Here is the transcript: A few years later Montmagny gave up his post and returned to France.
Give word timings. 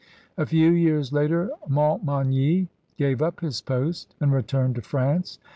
A 0.35 0.47
few 0.47 0.71
years 0.71 1.13
later 1.13 1.51
Montmagny 1.69 2.69
gave 2.97 3.21
up 3.21 3.41
his 3.41 3.61
post 3.61 4.15
and 4.19 4.31
returned 4.33 4.73
to 4.73 4.81
France. 4.81 5.37